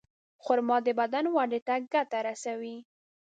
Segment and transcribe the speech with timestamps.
[0.43, 2.77] خرما د بدن وده ته ګټه رسوي.